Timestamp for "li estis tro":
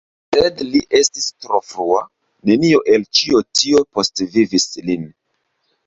0.67-1.59